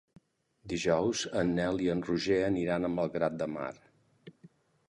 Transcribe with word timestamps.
Dijous 0.71 1.21
en 1.41 1.53
Nel 1.59 1.77
i 1.87 1.89
en 1.95 2.03
Roger 2.09 2.39
aniran 2.47 2.89
a 2.89 2.93
Malgrat 2.97 3.39
de 3.43 3.53
Mar. 3.59 3.73